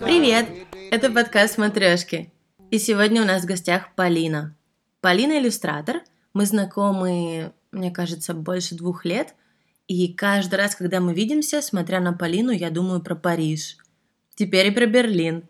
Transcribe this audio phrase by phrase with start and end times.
[0.00, 0.48] Привет!
[0.90, 2.30] Это подкаст «Матрешки».
[2.70, 4.54] И сегодня у нас в гостях Полина.
[5.00, 6.02] Полина– иллюстратор.
[6.32, 9.34] Мы знакомы, мне кажется, больше двух лет.
[9.88, 13.76] И каждый раз, когда мы видимся, смотря на Полину, я думаю про Париж.
[14.34, 15.48] Теперь и про Берлин.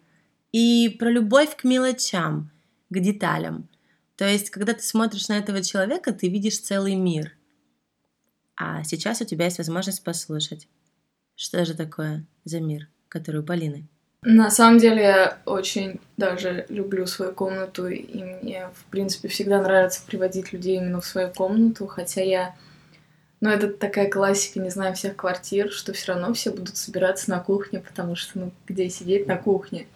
[0.53, 2.51] И про любовь к мелочам,
[2.89, 3.69] к деталям.
[4.17, 7.33] То есть, когда ты смотришь на этого человека, ты видишь целый мир.
[8.57, 10.69] А сейчас у тебя есть возможность послушать,
[11.35, 13.89] что же такое за мир, который у Полины.
[14.23, 20.03] На самом деле я очень даже люблю свою комнату, и мне, в принципе, всегда нравится
[20.07, 22.55] приводить людей именно в свою комнату, хотя я...
[23.41, 27.41] Ну, это такая классика, не знаю, всех квартир, что все равно все будут собираться на
[27.41, 29.87] кухне, потому что, ну, где сидеть на кухне.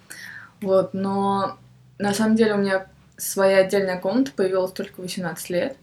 [0.62, 1.59] Вот, но
[1.98, 2.86] на самом деле у меня
[3.19, 5.77] своя отдельная комната появилась только 18 лет.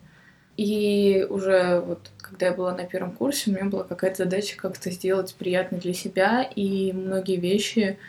[0.57, 4.89] И уже вот когда я была на первом курсе, у меня была какая-то задача как-то
[4.89, 7.99] сделать приятно для себя, и многие вещи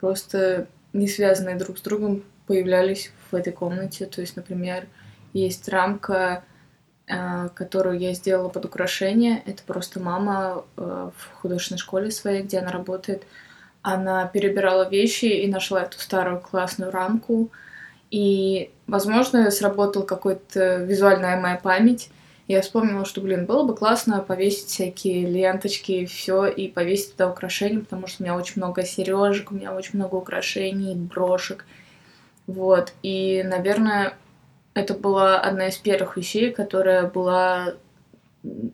[0.00, 4.06] просто не связанные друг с другом появлялись в этой комнате.
[4.06, 4.86] То есть, например,
[5.32, 6.44] есть рамка,
[7.06, 9.42] э, которую я сделала под украшение.
[9.46, 13.24] Это просто мама э, в художественной школе своей, где она работает.
[13.82, 17.50] Она перебирала вещи и нашла эту старую классную рамку.
[18.10, 22.10] И, возможно, сработала какая-то визуальная моя память,
[22.48, 27.30] я вспомнила, что, блин, было бы классно повесить всякие ленточки и все, и повесить туда
[27.30, 31.64] украшения, потому что у меня очень много сережек, у меня очень много украшений, брошек.
[32.46, 32.92] Вот.
[33.02, 34.14] И, наверное,
[34.74, 37.74] это была одна из первых вещей, которая была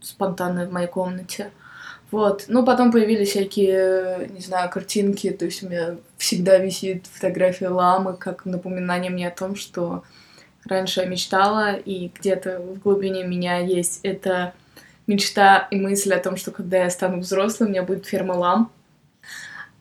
[0.02, 1.50] спонтанной в моей комнате.
[2.10, 2.44] Вот.
[2.48, 5.30] Ну, потом появились всякие, не знаю, картинки.
[5.30, 10.02] То есть у меня всегда висит фотография ламы, как напоминание мне о том, что
[10.64, 14.54] раньше я мечтала, и где-то в глубине меня есть эта
[15.06, 18.70] мечта и мысль о том, что когда я стану взрослым, у меня будет ферма лам.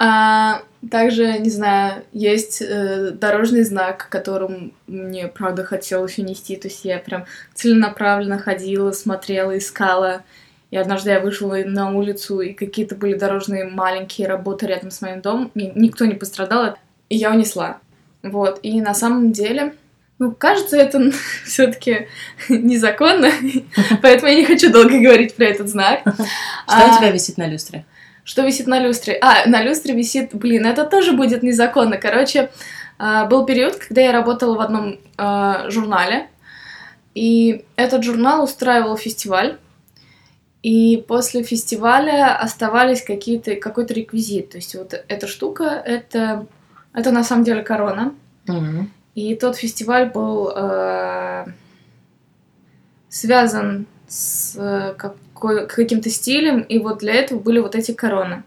[0.04, 6.56] А, также, не знаю, есть э, дорожный знак, которым мне, правда, хотелось унести.
[6.56, 10.24] То есть я прям целенаправленно ходила, смотрела, искала.
[10.72, 15.22] И однажды я вышла на улицу, и какие-то были дорожные маленькие работы рядом с моим
[15.22, 15.52] домом.
[15.54, 16.78] И никто не пострадал,
[17.10, 17.78] и я унесла.
[18.24, 18.60] Вот.
[18.64, 19.76] И на самом деле
[20.22, 21.12] ну, кажется, это
[21.46, 22.08] все-таки
[22.48, 23.32] незаконно,
[24.04, 26.02] поэтому я не хочу долго говорить про этот знак.
[26.04, 26.26] Что
[26.68, 27.86] а, у тебя висит на люстре?
[28.24, 29.18] Что висит на люстре?
[29.20, 31.98] А, на люстре висит, блин, это тоже будет незаконно.
[31.98, 32.52] Короче,
[33.00, 36.28] а, был период, когда я работала в одном а, журнале,
[37.16, 39.58] и этот журнал устраивал фестиваль,
[40.62, 44.52] и после фестиваля оставались какие-то какой-то реквизит.
[44.52, 46.46] То есть вот эта штука, это,
[46.94, 48.14] это на самом деле корона.
[48.46, 48.86] Mm-hmm.
[49.16, 51.46] И тот фестиваль был э,
[53.10, 58.44] связан с э, какой, каким-то стилем, и вот для этого были вот эти короны.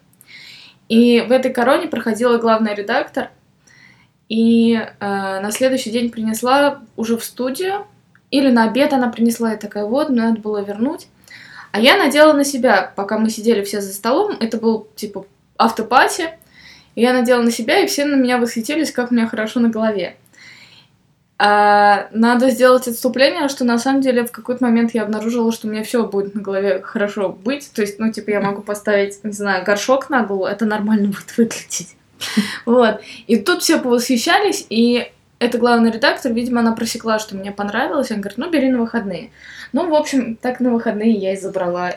[0.88, 3.30] И в этой короне проходила главный редактор,
[4.28, 7.86] и э, на следующий день принесла уже в студию,
[8.31, 11.08] или на обед она принесла, и такая, вот, надо было вернуть.
[11.72, 15.26] А я надела на себя, пока мы сидели все за столом, это был, типа,
[15.58, 16.31] автопати,
[16.94, 19.69] и я надела на себя, и все на меня восхитились, как у меня хорошо на
[19.69, 20.16] голове.
[21.36, 25.82] А, надо сделать отступление, что на самом деле в какой-то момент я обнаружила, что меня
[25.82, 27.70] все будет на голове хорошо быть.
[27.72, 31.36] То есть, ну, типа, я могу поставить, не знаю, горшок на голову, это нормально будет
[31.36, 31.96] выглядеть.
[32.64, 33.00] Вот.
[33.26, 38.10] И тут все повосхищались, и эта главный редактор, видимо, она просекла, что мне понравилось.
[38.10, 39.30] Она говорит, ну, бери на выходные.
[39.72, 41.92] Ну, в общем, так на выходные я и забрала.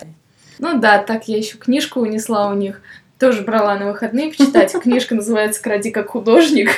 [0.59, 2.81] Ну да, так я еще книжку унесла у них
[3.19, 4.73] тоже брала на выходные почитать.
[4.81, 6.77] Книжка называется «Кради как художник».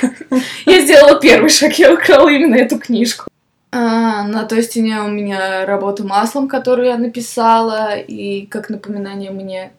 [0.66, 3.30] Я сделала первый шаг, я украла именно эту книжку.
[3.72, 9.72] А, на той стене у меня работа маслом, которую я написала, и как напоминание мне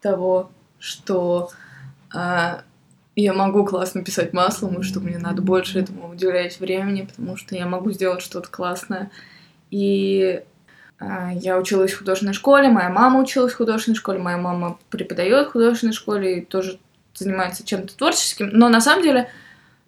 [0.00, 1.50] того, что
[2.14, 2.62] а,
[3.16, 7.56] я могу классно писать маслом, и что мне надо больше этому уделять времени, потому что
[7.56, 9.10] я могу сделать что-то классное.
[9.70, 10.42] И
[11.40, 15.52] я училась в художественной школе, моя мама училась в художественной школе, моя мама преподает в
[15.52, 16.78] художественной школе и тоже
[17.14, 18.50] занимается чем-то творческим.
[18.52, 19.28] Но на самом деле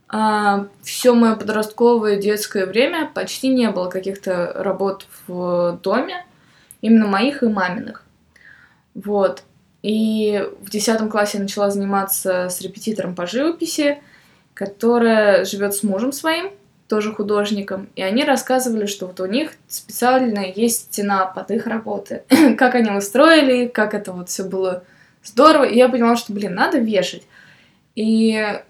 [0.09, 6.25] а, все мое подростковое детское время почти не было каких-то работ в доме,
[6.81, 8.05] именно моих и маминых.
[8.95, 9.43] Вот.
[9.83, 14.01] И в десятом классе я начала заниматься с репетитором по живописи,
[14.55, 16.51] которая живет с мужем своим.
[16.89, 22.25] Тоже художником, и они рассказывали, что вот у них специально есть стена под их работы,
[22.59, 24.85] как они устроили, как это вот все было
[25.23, 27.23] здорово, и я поняла, что, блин, надо вешать.
[27.95, 28.61] И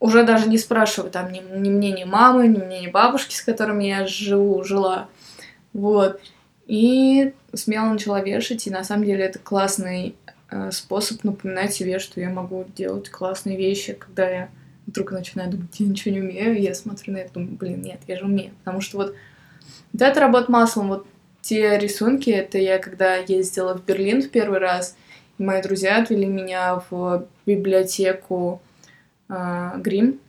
[0.00, 4.06] уже даже не спрашиваю там ни, ни мнения мамы, ни мнения бабушки, с которыми я
[4.06, 5.08] живу, жила.
[5.72, 6.20] Вот.
[6.66, 10.16] И смело начала вешать, и на самом деле это классный
[10.50, 14.48] э, способ напоминать себе, что я могу делать классные вещи, когда я
[14.92, 18.16] вдруг начинаю думать, я ничего не умею, я смотрю на это, думаю, блин, нет, я
[18.18, 18.52] же умею.
[18.62, 19.14] Потому что вот,
[19.92, 21.06] вот эта работа маслом, вот
[21.40, 24.96] те рисунки, это я когда ездила в Берлин в первый раз,
[25.38, 28.60] и мои друзья отвели меня в библиотеку
[29.28, 30.20] э, Грим.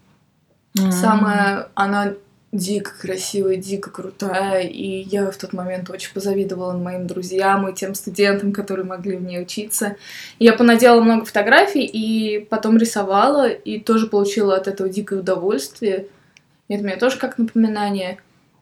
[0.78, 0.92] Mm-hmm.
[0.92, 2.14] Самая, она
[2.54, 7.96] дико красивая, дико крутая, и я в тот момент очень позавидовала моим друзьям и тем
[7.96, 9.98] студентам, которые могли в ней учиться.
[10.38, 16.06] Я понаделала много фотографий и потом рисовала, и тоже получила от этого дикое удовольствие.
[16.68, 18.20] И это мне тоже как напоминание.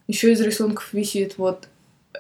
[0.08, 1.68] Еще из рисунков висит вот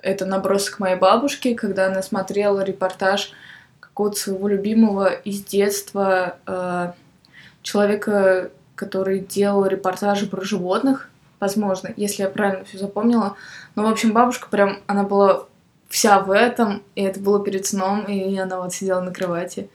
[0.03, 3.31] это набросок моей бабушки, когда она смотрела репортаж
[3.79, 6.91] какого-то своего любимого из детства э,
[7.62, 11.10] человека, который делал репортажи про животных
[11.41, 13.35] возможно, если я правильно все запомнила.
[13.75, 15.47] Но, в общем, бабушка прям, она была
[15.89, 19.69] вся в этом, и это было перед сном, и она вот сидела на кровати.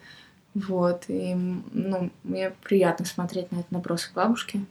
[0.55, 4.65] Вот, и, ну, мне приятно смотреть на этот набросок бабушки.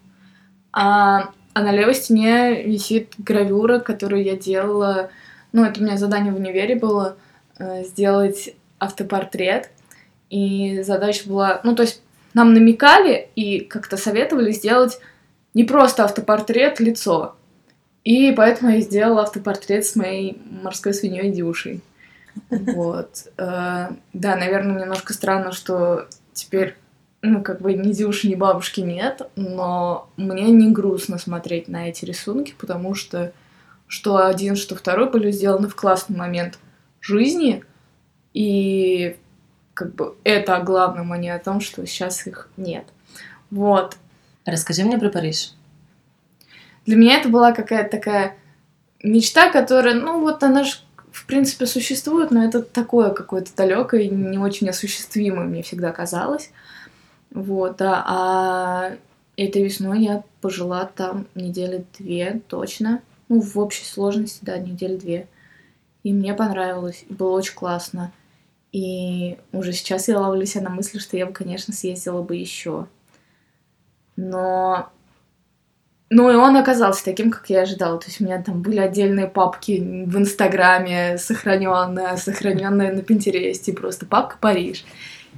[0.72, 5.10] А, а на левой стене висит гравюра, которую я делала,
[5.52, 7.16] ну, это у меня задание в универе было,
[7.58, 9.70] э, сделать автопортрет,
[10.28, 12.02] и задача была, ну, то есть
[12.34, 14.98] нам намекали и как-то советовали сделать
[15.56, 17.34] не просто автопортрет, лицо.
[18.04, 21.80] И поэтому я сделала автопортрет с моей морской свиньей Дюшей.
[22.50, 23.28] Вот.
[23.38, 26.76] Э, да, наверное, немножко странно, что теперь,
[27.22, 32.04] ну, как бы ни Дюши, ни бабушки нет, но мне не грустно смотреть на эти
[32.04, 33.32] рисунки, потому что
[33.86, 36.58] что один, что второй были сделаны в классный момент
[37.00, 37.64] жизни,
[38.34, 39.16] и
[39.72, 42.84] как бы это о главном, а не о том, что сейчас их нет.
[43.50, 43.96] Вот.
[44.46, 45.52] Расскажи мне про Париж.
[46.86, 48.36] Для меня это была какая-то такая
[49.02, 50.76] мечта, которая, ну вот она же
[51.10, 56.50] в принципе существует, но это такое какое-то далекое и не очень осуществимое мне всегда казалось.
[57.30, 58.92] Вот, да, а
[59.36, 63.02] этой весной я пожила там недели две точно.
[63.28, 65.26] Ну, в общей сложности, да, недели две.
[66.04, 68.12] И мне понравилось, и было очень классно.
[68.70, 72.86] И уже сейчас я ловлю себя на мысли, что я бы, конечно, съездила бы еще.
[74.16, 74.90] Но...
[76.08, 77.98] Ну, и он оказался таким, как я ожидала.
[77.98, 84.06] То есть у меня там были отдельные папки в Инстаграме, сохраненные, сохраненные на Пинтересте, просто
[84.06, 84.84] папка Париж.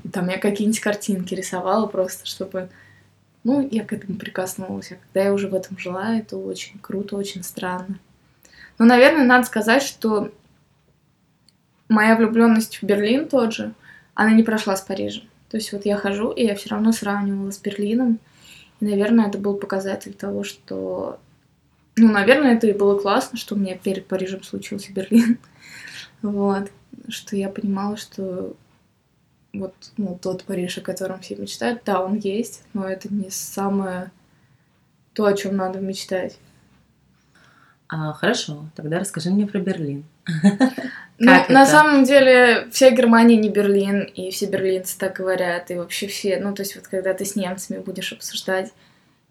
[0.04, 2.68] И там я какие-нибудь картинки рисовала просто, чтобы...
[3.44, 4.92] Ну, я к этому прикоснулась.
[4.92, 7.98] А когда я уже в этом жила, это очень круто, очень странно.
[8.78, 10.30] Но, наверное, надо сказать, что
[11.88, 13.72] моя влюбленность в Берлин тот же,
[14.14, 15.24] она не прошла с Парижем.
[15.50, 18.18] То есть вот я хожу, и я все равно сравнивала с Берлином,
[18.80, 21.18] и, наверное, это был показатель того, что...
[21.96, 25.38] Ну, наверное, это и было классно, что у меня перед Парижем случился Берлин.
[26.22, 26.70] вот.
[27.08, 28.56] Что я понимала, что
[29.52, 34.10] вот ну, тот Париж, о котором все мечтают, да, он есть, но это не самое
[35.14, 36.38] то, о чем надо мечтать.
[37.88, 40.04] А, хорошо, тогда расскажи мне про Берлин.
[41.20, 46.06] Ну, на самом деле, вся Германия не Берлин, и все берлинцы так говорят, и вообще
[46.06, 48.72] все, ну, то есть вот когда ты с немцами будешь обсуждать,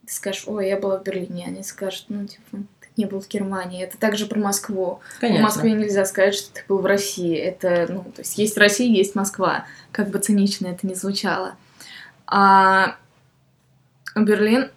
[0.06, 3.27] ты скажешь, ой, я была в Берлине, они скажут, ну, типа, ты не был в
[3.30, 3.84] Германии.
[3.84, 5.00] Это также про Москву.
[5.20, 5.42] Конечно.
[5.42, 7.36] В Москве нельзя сказать, что ты был в России.
[7.36, 9.66] Это, ну, то есть есть Россия, есть Москва.
[9.92, 11.56] Как бы цинично это ни звучало.
[12.25, 12.98] А
[14.16, 14.72] Берлин,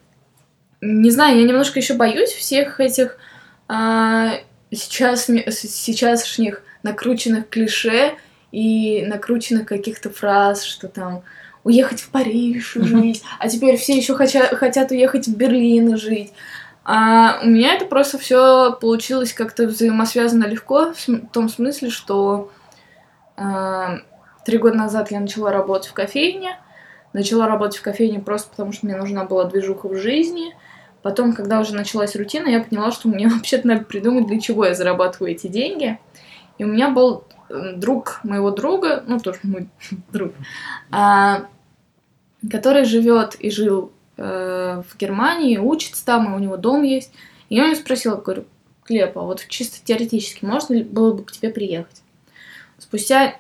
[0.80, 3.16] не знаю, я немножко еще боюсь всех этих
[3.68, 8.14] а, сейчас, сейчасшних накрученных клише
[8.52, 11.22] и накрученных каких-то фраз, что там
[11.62, 16.32] уехать в Париж жить, а теперь все еще хотят, хотят уехать в Берлин жить.
[16.84, 22.50] А у меня это просто все получилось как-то взаимосвязано легко, в том смысле, что
[23.36, 23.98] э,
[24.46, 26.58] три года назад я начала работать в кофейне.
[27.12, 30.54] Начала работать в кофейне просто потому, что мне нужна была движуха в жизни.
[31.02, 34.74] Потом, когда уже началась рутина, я поняла, что мне вообще-то надо придумать, для чего я
[34.74, 35.98] зарабатываю эти деньги.
[36.58, 39.68] И у меня был э, друг моего друга, ну тоже мой
[40.12, 40.32] друг,
[40.90, 41.46] а,
[42.50, 47.12] который живет и жил э, в Германии, учится там, и у него дом есть.
[47.48, 48.44] И я у него спросила, говорю,
[48.84, 52.02] Клепа, вот чисто теоретически можно ли было бы к тебе приехать?
[52.78, 53.36] Спустя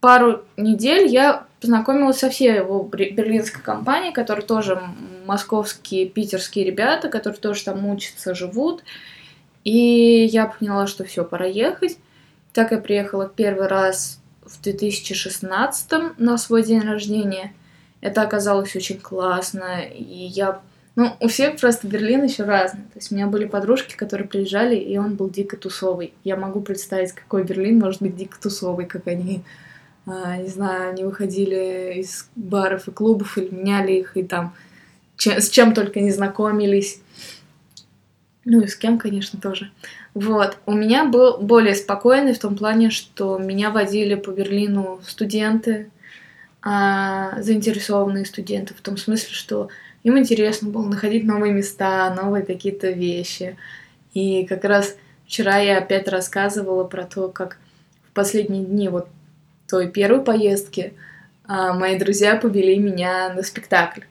[0.00, 4.78] пару недель я познакомилась со всей его берлинской компанией, которые тоже
[5.24, 8.84] московские, питерские ребята, которые тоже там учатся, живут.
[9.64, 11.96] И я поняла, что все, пора ехать.
[12.52, 17.54] Так я приехала первый раз в 2016 на свой день рождения.
[18.02, 20.60] Это оказалось очень классно, и я...
[20.96, 22.82] Ну, у всех просто Берлин еще разный.
[22.82, 26.12] То есть у меня были подружки, которые приезжали, и он был дико тусовый.
[26.24, 29.42] Я могу представить, какой Берлин может быть дико тусовый, как они,
[30.06, 34.54] не знаю, они выходили из баров и клубов, или меняли их, и там
[35.16, 37.00] с чем только не знакомились.
[38.44, 39.70] Ну и с кем, конечно, тоже.
[40.12, 40.58] Вот.
[40.66, 45.90] У меня был более спокойный в том плане, что меня водили по Берлину студенты,
[46.62, 49.68] а, заинтересованные студенты, в том смысле, что
[50.02, 53.56] им интересно было находить новые места, новые какие-то вещи.
[54.12, 54.96] И как раз
[55.26, 57.58] вчера я опять рассказывала про то, как
[58.08, 59.08] в последние дни вот
[59.68, 60.94] той первой поездки
[61.46, 64.02] а, мои друзья повели меня на спектакль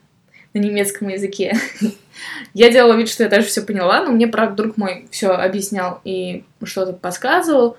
[0.54, 1.58] на немецком языке.
[2.54, 6.00] я делала вид, что я даже все поняла, но мне, правда, друг мой все объяснял
[6.04, 7.76] и что-то подсказывал.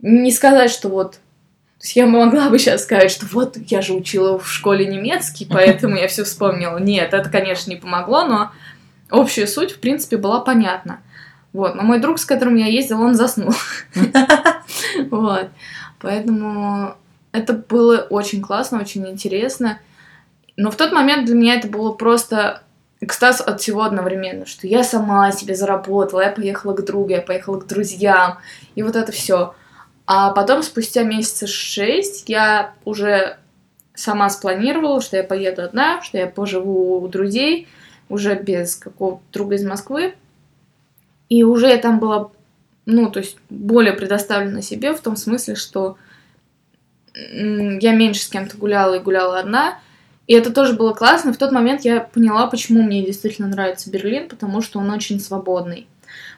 [0.00, 1.12] Не сказать, что вот...
[1.12, 5.44] То есть я могла бы сейчас сказать, что вот я же учила в школе немецкий,
[5.44, 6.78] поэтому я все вспомнила.
[6.78, 8.52] Нет, это, конечно, не помогло, но
[9.10, 11.00] общая суть, в принципе, была понятна.
[11.52, 13.52] Вот, но мой друг, с которым я ездила, он заснул.
[15.10, 15.48] Вот,
[16.00, 16.96] поэтому
[17.34, 19.80] это было очень классно, очень интересно.
[20.56, 22.62] Но в тот момент для меня это было просто
[23.00, 27.58] экстаз от всего одновременно, что я сама себе заработала, я поехала к другу, я поехала
[27.58, 28.38] к друзьям,
[28.76, 29.54] и вот это все.
[30.06, 33.36] А потом, спустя месяца шесть, я уже
[33.94, 37.66] сама спланировала, что я поеду одна, что я поживу у друзей,
[38.08, 40.14] уже без какого-то друга из Москвы.
[41.28, 42.30] И уже я там была,
[42.86, 45.96] ну, то есть более предоставлена себе в том смысле, что
[47.14, 49.78] я меньше с кем-то гуляла и гуляла одна,
[50.26, 51.32] и это тоже было классно.
[51.32, 55.86] В тот момент я поняла, почему мне действительно нравится Берлин, потому что он очень свободный.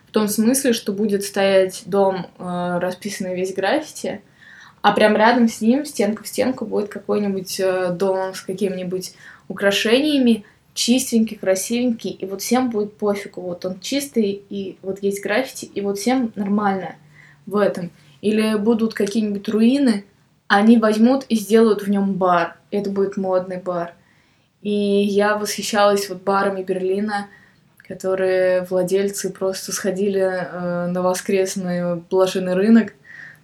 [0.08, 4.22] В том смысле, что будет стоять дом, э, расписанный весь граффити,
[4.82, 9.12] а прям рядом с ним, стенка в стенку, будет какой-нибудь э, дом с какими-нибудь
[9.48, 13.40] украшениями, чистенький, красивенький, и вот всем будет пофигу.
[13.40, 16.96] Вот он чистый, и вот есть граффити, и вот всем нормально
[17.46, 17.90] в этом.
[18.20, 20.04] Или будут какие-нибудь руины,
[20.48, 22.56] они возьмут и сделают в нем бар.
[22.70, 23.94] Это будет модный бар.
[24.62, 27.28] И я восхищалась вот барами Берлина,
[27.86, 32.94] которые владельцы просто сходили э, на воскресный блошиный рынок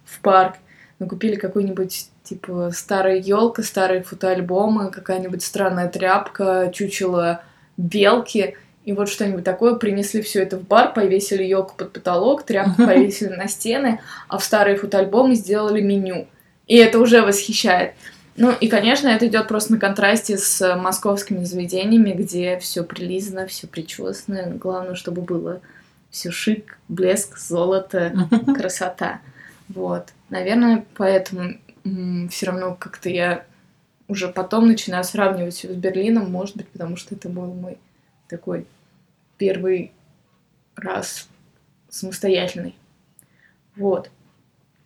[0.05, 0.55] в парк,
[0.99, 7.41] накупили какой-нибудь типа старая елка, старые фотоальбомы, какая-нибудь странная тряпка, чучело
[7.77, 8.55] белки,
[8.85, 13.33] и вот что-нибудь такое, принесли все это в бар, повесили елку под потолок, тряпку повесили
[13.33, 16.27] на стены, а в старые фотоальбомы сделали меню.
[16.67, 17.93] И это уже восхищает.
[18.35, 23.67] Ну и, конечно, это идет просто на контрасте с московскими заведениями, где все прилизано, все
[23.67, 24.55] причесано.
[24.55, 25.61] Главное, чтобы было
[26.09, 29.21] все шик, блеск, золото, красота.
[29.67, 30.09] Вот.
[30.29, 31.57] Наверное, поэтому
[32.29, 33.45] все равно как-то я
[34.07, 37.77] уже потом начинаю сравнивать все с Берлином, может быть, потому что это был мой
[38.27, 38.65] такой
[39.37, 39.91] первый
[40.75, 41.27] раз
[41.89, 42.75] самостоятельный.
[43.75, 44.09] Вот.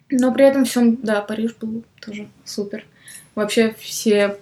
[0.10, 2.86] Но при этом всем, да, Париж был тоже супер.
[3.36, 4.38] Вообще все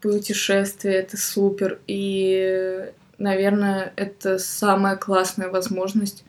[0.00, 1.80] путешествия это супер.
[1.86, 6.24] И, наверное, это самая классная возможность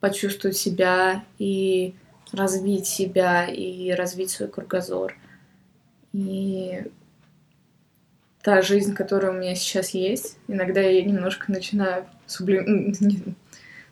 [0.00, 1.94] почувствовать себя и
[2.32, 5.14] развить себя, и развить свой кругозор.
[6.12, 6.84] И
[8.42, 13.36] та жизнь, которая у меня сейчас есть, иногда я немножко начинаю сублим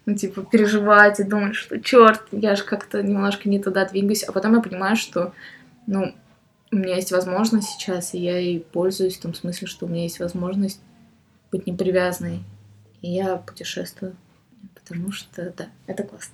[0.06, 4.32] ну, типа, переживать и думать, что черт, я же как-то немножко не туда двигаюсь, а
[4.32, 5.34] потом я понимаю, что,
[5.88, 6.14] ну,
[6.70, 10.04] у меня есть возможность сейчас, и я ей пользуюсь в том смысле, что у меня
[10.04, 10.80] есть возможность
[11.50, 12.44] быть непривязанной,
[13.02, 14.16] и я путешествую,
[14.75, 16.32] потому что, да, это классно.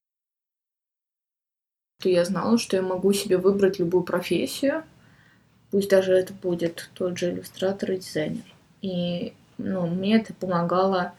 [2.04, 4.84] Я знала, что я могу себе выбрать любую профессию,
[5.70, 8.44] пусть даже это будет тот же иллюстратор и дизайнер.
[8.82, 11.14] И, ну, мне это помогало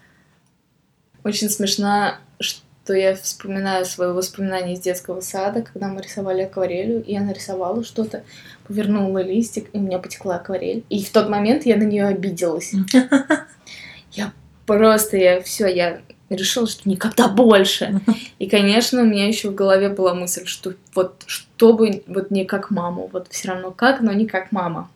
[1.24, 7.14] очень смешно, что я вспоминаю свои воспоминания из детского сада, когда мы рисовали акварелью, и
[7.14, 8.24] я нарисовала что-то,
[8.68, 10.84] повернула листик, и у меня потекла акварель.
[10.90, 12.74] И в тот момент я на нее обиделась.
[14.12, 14.32] Я
[14.68, 18.00] просто, я все, я решила, что никогда больше.
[18.40, 22.70] И, конечно, у меня еще в голове была мысль, что вот чтобы вот не как
[22.70, 24.90] маму, вот все равно как, но не как мама.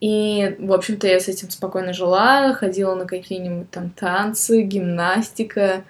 [0.00, 5.84] И, в общем-то, я с этим спокойно жила, ходила на какие-нибудь там танцы, гимнастика,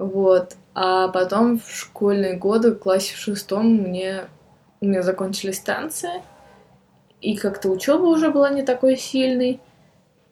[0.00, 0.56] вот.
[0.74, 4.24] А потом в школьные годы, в классе в шестом, мне,
[4.80, 6.08] у меня закончились танцы,
[7.20, 9.60] и как-то учеба уже была не такой сильной.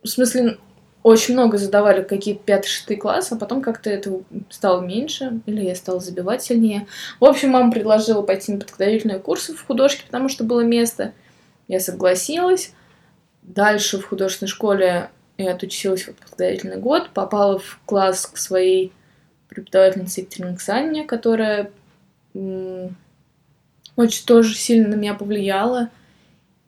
[0.02, 0.56] В смысле,
[1.02, 6.00] очень много задавали какие-то пятый-шестый класс, а потом как-то это стало меньше, или я стала
[6.00, 6.86] забивать сильнее.
[7.20, 11.12] В общем, мама предложила пойти на подготовительные курсы в художке, потому что было место.
[11.66, 12.72] Я согласилась.
[13.42, 18.92] Дальше в художественной школе я отучилась в подготовительный год, попала в класс к своей
[19.48, 21.70] преподавательнице Екатерине Оксане, которая
[23.96, 25.90] очень тоже сильно на меня повлияла.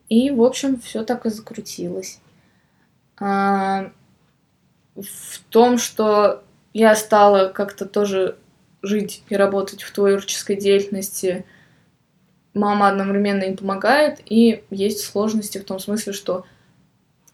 [0.09, 2.19] И, в общем, все так и закрутилось.
[3.17, 3.91] А,
[4.95, 8.37] в том, что я стала как-то тоже
[8.81, 11.45] жить и работать в творческой деятельности,
[12.53, 16.45] мама одновременно им помогает, и есть сложности в том смысле, что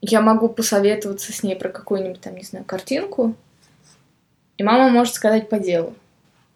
[0.01, 3.35] я могу посоветоваться с ней про какую-нибудь там, не знаю, картинку,
[4.57, 5.93] и мама может сказать по делу.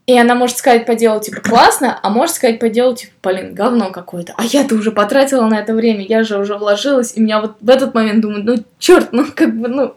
[0.07, 3.53] И она может сказать по делу, типа, классно, а может сказать по делу, типа, блин,
[3.53, 4.33] говно какое-то.
[4.35, 7.69] А я-то уже потратила на это время, я же уже вложилась, и меня вот в
[7.69, 9.95] этот момент думаю, ну, черт, ну, как бы, ну,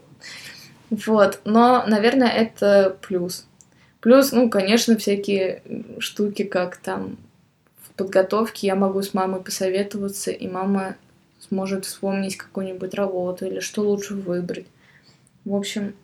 [0.90, 1.40] вот.
[1.44, 3.46] Но, наверное, это плюс.
[4.00, 5.62] Плюс, ну, конечно, всякие
[5.98, 7.16] штуки, как там
[7.82, 10.96] в подготовке я могу с мамой посоветоваться, и мама
[11.48, 14.66] сможет вспомнить какую-нибудь работу или что лучше выбрать.
[15.44, 15.94] В общем,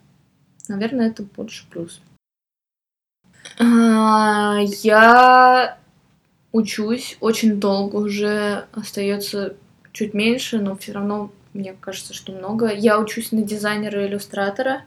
[0.70, 2.00] наверное, это больше плюс.
[3.58, 5.78] А, я
[6.52, 9.54] учусь очень долго уже, остается
[9.92, 12.72] чуть меньше, но все равно мне кажется, что много.
[12.72, 14.82] Я учусь на дизайнера и иллюстратора.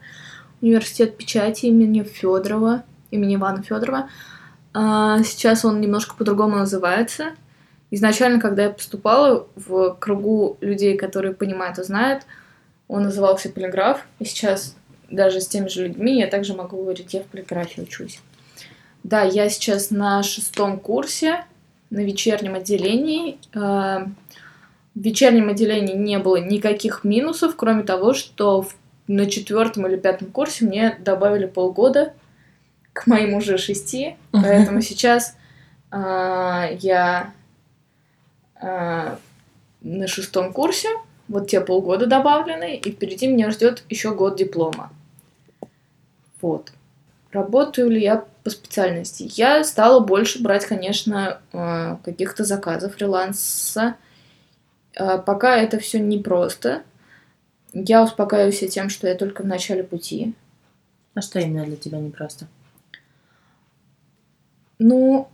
[0.62, 4.08] Университет печати имени Федорова, имени Ивана Федорова.
[4.72, 7.32] А, сейчас он немножко по-другому называется.
[7.90, 12.24] Изначально, когда я поступала в кругу людей, которые понимают и знают,
[12.88, 14.06] он назывался полиграф.
[14.18, 14.74] И сейчас
[15.10, 18.20] даже с теми же людьми я также могу говорить, я в полиграфе учусь.
[19.02, 21.44] Да, я сейчас на шестом курсе,
[21.90, 23.38] на вечернем отделении.
[23.54, 24.08] А,
[24.94, 28.66] в вечернем отделении не было никаких минусов, кроме того, что
[29.06, 32.14] на четвертом или пятом курсе мне добавили полгода
[32.92, 35.36] к моим уже шести, поэтому сейчас
[35.90, 37.32] а, я
[38.54, 39.18] а,
[39.82, 40.88] на шестом курсе,
[41.28, 44.92] вот те полгода добавлены, и впереди меня ждет еще год диплома.
[46.40, 46.72] Вот.
[47.32, 49.28] Работаю ли я по специальности?
[49.34, 53.96] Я стала больше брать, конечно, а, каких-то заказов фриланса,
[54.96, 56.82] а, пока это все непросто.
[57.72, 60.34] Я успокаиваюсь тем, что я только в начале пути.
[61.14, 62.46] А что именно для тебя непросто?
[64.78, 65.28] Ну,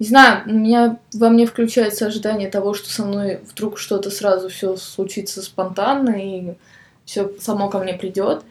[0.00, 4.48] не знаю, у меня во мне включается ожидание того, что со мной вдруг что-то сразу
[4.48, 6.54] все случится спонтанно и
[7.04, 8.42] все само ко мне придет.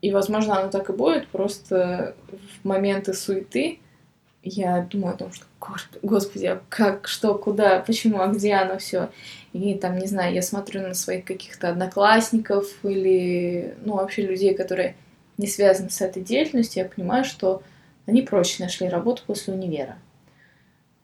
[0.00, 3.80] И, возможно, оно так и будет, просто в моменты суеты
[4.42, 5.44] я думаю о том, что,
[6.02, 9.10] господи, а как, что, куда, почему, а где оно все.
[9.52, 14.96] И там, не знаю, я смотрю на своих каких-то одноклассников или, ну, вообще людей, которые
[15.36, 17.62] не связаны с этой деятельностью, я понимаю, что
[18.06, 19.98] они проще нашли работу после универа.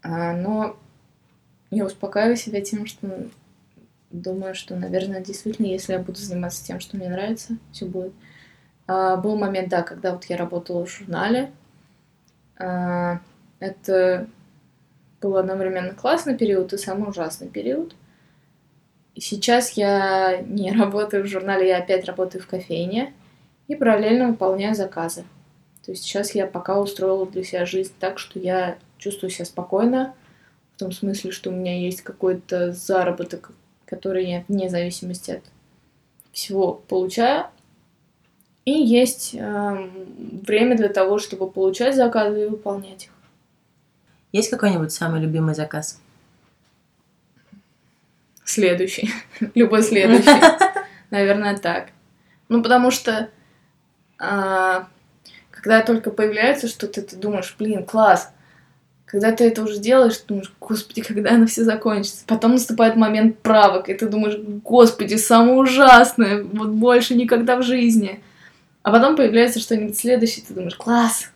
[0.02, 0.76] А, но
[1.70, 3.28] я успокаиваю себя тем, что
[4.10, 8.12] думаю, что, наверное, действительно, если я буду заниматься тем, что мне нравится, все будет.
[8.86, 11.50] А, был момент, да, когда вот я работала в журнале,
[12.58, 13.20] а,
[13.58, 14.26] это
[15.20, 17.94] был одновременно классный период и самый ужасный период.
[19.14, 23.12] И сейчас я не работаю в журнале, я опять работаю в кофейне
[23.68, 25.24] и параллельно выполняю заказы.
[25.84, 30.14] То есть сейчас я пока устроила для себя жизнь так, что я чувствую себя спокойно,
[30.76, 33.50] в том смысле, что у меня есть какой-то заработок,
[33.84, 35.42] который я вне зависимости от
[36.32, 37.46] всего получаю.
[38.64, 39.90] И есть э,
[40.46, 43.10] время для того, чтобы получать заказы и выполнять их.
[44.30, 46.00] Есть какой-нибудь самый любимый заказ?
[48.44, 49.10] Следующий.
[49.54, 50.30] Любой следующий.
[51.10, 51.88] Наверное, так.
[52.48, 53.28] Ну, потому что
[54.18, 54.88] а,
[55.50, 58.31] когда только появляется что-то, ты думаешь, блин, класс.
[59.12, 62.24] Когда ты это уже делаешь, ты думаешь, господи, когда оно все закончится.
[62.26, 68.20] Потом наступает момент правок, и ты думаешь, господи, самое ужасное, вот больше никогда в жизни.
[68.82, 71.30] А потом появляется что-нибудь следующее, ты думаешь, класс.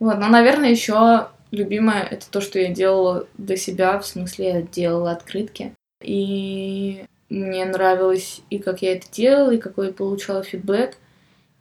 [0.00, 4.62] Вот, но, наверное, еще Любимое— это то, что я делала для себя, в смысле, я
[4.62, 5.74] делала открытки.
[6.02, 10.96] И мне нравилось и как я это делала, и какой я получала фидбэк.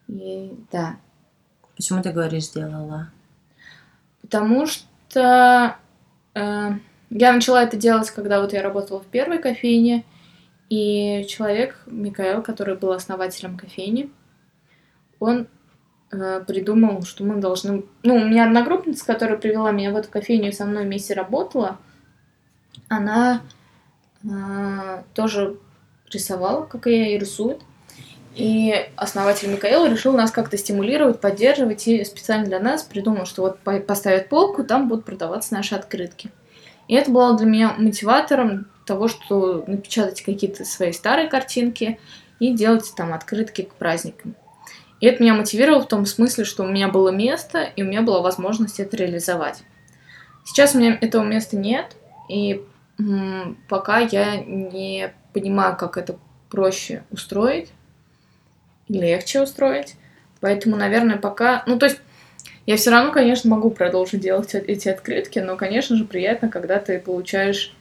[0.09, 0.97] И да.
[1.75, 3.11] Почему ты говоришь «делала»?
[4.21, 5.71] Потому что э,
[6.33, 10.03] я начала это делать, когда вот я работала в первой кофейне,
[10.69, 14.11] и человек, Микаэл, который был основателем кофейни,
[15.19, 15.47] он
[16.09, 17.83] Э, придумал, что мы должны...
[18.03, 21.79] Ну, у меня одногруппница, которая привела меня в эту кофейню и со мной вместе работала,
[22.87, 23.41] она
[24.23, 25.57] а, тоже
[26.09, 27.61] рисовала, как и я и рисует.
[28.37, 33.59] И основатель Микаэл решил нас как-то стимулировать, поддерживать, и специально для нас придумал, что вот
[33.85, 36.29] поставят полку, там будут продаваться наши открытки.
[36.87, 41.99] И это было для меня мотиватором того, что напечатать какие-то свои старые картинки
[42.39, 44.35] и делать там открытки к праздникам.
[44.99, 48.03] И это меня мотивировало в том смысле, что у меня было место, и у меня
[48.03, 49.63] была возможность это реализовать.
[50.45, 51.95] Сейчас у меня этого места нет,
[52.29, 52.63] и
[53.67, 56.17] пока я не понимаю, как это
[56.49, 57.69] проще устроить,
[58.89, 59.95] легче устроить.
[60.39, 61.63] Поэтому, наверное, пока...
[61.65, 61.99] Ну, то есть,
[62.65, 66.99] я все равно, конечно, могу продолжить делать эти открытки, но, конечно же, приятно, когда ты
[66.99, 67.73] получаешь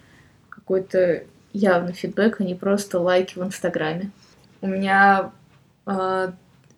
[0.48, 4.10] какой-то явный фидбэк, а не просто лайки в Инстаграме.
[4.60, 5.32] У меня
[5.86, 6.32] э,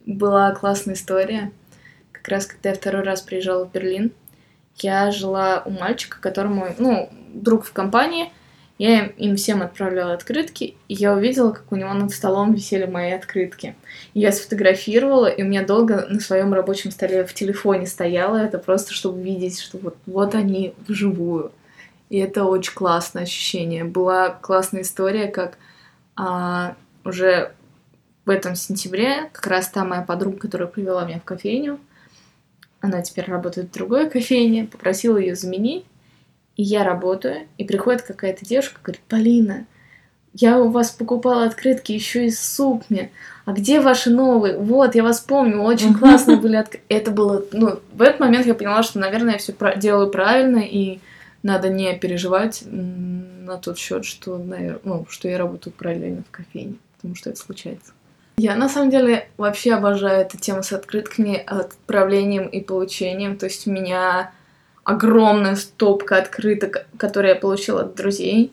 [0.07, 1.53] была классная история.
[2.13, 4.13] Как раз, когда я второй раз приезжала в Берлин,
[4.77, 8.33] я жила у мальчика, которому, ну, друг в компании,
[8.79, 13.11] я им всем отправляла открытки, и я увидела, как у него над столом висели мои
[13.11, 13.75] открытки.
[14.15, 18.95] Я сфотографировала, и у меня долго на своем рабочем столе в телефоне стояло это просто,
[18.95, 21.51] чтобы видеть, что вот, вот они вживую.
[22.09, 23.85] И это очень классное ощущение.
[23.85, 25.59] Была классная история, как
[26.17, 27.53] а, уже
[28.25, 31.81] в этом сентябре как раз та моя подруга, которая привела меня в кофейню,
[32.81, 35.85] она теперь работает в другой кофейне, попросила ее заменить,
[36.59, 39.65] и я работаю, и приходит какая-то девушка, говорит, Полина,
[40.35, 43.11] я у вас покупала открытки еще из сукни.
[43.45, 44.59] А где ваши новые?
[44.59, 46.85] Вот, я вас помню, очень классные были открытки.
[46.89, 50.99] Это было, ну, в этот момент я поняла, что, наверное, я все делаю правильно, и
[51.45, 56.75] надо не переживать на тот счет, что, наверное, ну, что я работаю параллельно в кофейне,
[56.97, 57.93] потому что это случается.
[58.37, 63.37] Я на самом деле вообще обожаю эту тему с открытками, отправлением и получением.
[63.37, 64.33] То есть у меня
[64.89, 68.53] огромная стопка открыток, которые я получила от друзей.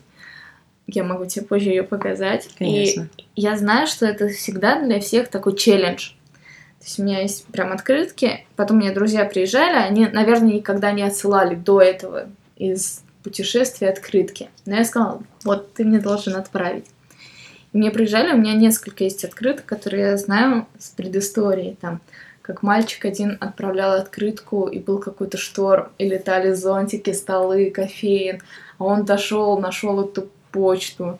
[0.86, 2.50] Я могу тебе позже ее показать.
[2.60, 3.08] Конечно.
[3.16, 6.10] И я знаю, что это всегда для всех такой челлендж.
[6.80, 11.04] То есть у меня есть прям открытки, потом мне друзья приезжали, они, наверное, никогда не
[11.04, 14.50] отсылали до этого из путешествия открытки.
[14.66, 16.86] Но я сказала, вот ты мне должен отправить.
[17.72, 21.78] И мне приезжали, у меня несколько есть открыток, которые я знаю с предысторией.
[21.80, 22.02] Там
[22.46, 28.40] как мальчик один отправлял открытку, и был какой-то шторм, и летали зонтики, столы, кофеин,
[28.78, 31.18] а он дошел, нашел эту почту.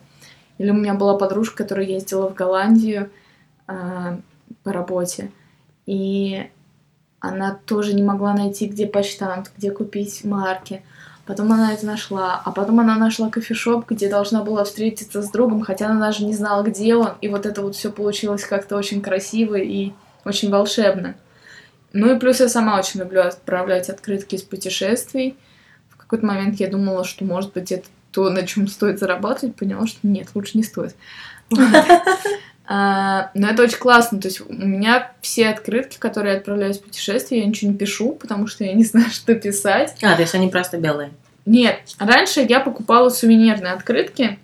[0.58, 3.10] Или у меня была подружка, которая ездила в Голландию
[3.66, 4.18] э,
[4.62, 5.32] по работе,
[5.84, 6.48] и
[7.18, 10.84] она тоже не могла найти, где почтамт, где купить марки.
[11.26, 15.62] Потом она это нашла, а потом она нашла кофешоп, где должна была встретиться с другом,
[15.62, 17.14] хотя она даже не знала, где он.
[17.20, 19.92] И вот это вот все получилось как-то очень красиво и
[20.26, 21.14] очень волшебно.
[21.92, 25.36] Ну и плюс я сама очень люблю отправлять открытки из путешествий.
[25.88, 29.86] В какой-то момент я думала, что, может быть, это то, на чем стоит зарабатывать, поняла,
[29.86, 30.94] что нет, лучше не стоит.
[32.68, 34.20] А, но это очень классно.
[34.20, 38.10] То есть у меня все открытки, которые я отправляю из путешествий, я ничего не пишу,
[38.10, 39.96] потому что я не знаю, что писать.
[40.02, 41.12] А, то есть они просто белые?
[41.44, 41.78] Нет.
[42.00, 44.40] Раньше я покупала сувенирные открытки,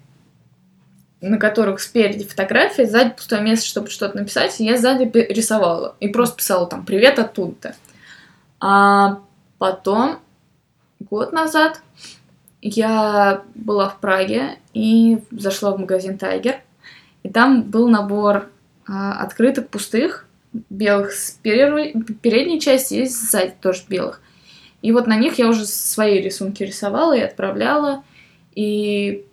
[1.22, 5.96] на которых спереди фотография, сзади пустое место, чтобы что-то написать, и я сзади рисовала.
[6.00, 7.76] И просто писала там «Привет оттуда-то».
[8.60, 9.20] А
[9.58, 10.18] потом,
[10.98, 11.80] год назад,
[12.60, 16.60] я была в Праге и зашла в магазин «Тайгер»,
[17.22, 18.48] и там был набор
[18.88, 24.20] а, открыток пустых, белых с передней части и сзади тоже белых.
[24.82, 28.02] И вот на них я уже свои рисунки рисовала и отправляла.
[28.54, 29.24] И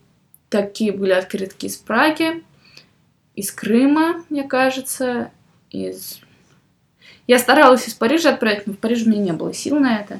[0.50, 2.44] Такие были открытки из Праги,
[3.36, 5.32] из Крыма, мне кажется,
[5.70, 6.20] из...
[7.28, 10.20] Я старалась из Парижа отправить, но в Париже у меня не было сил на это.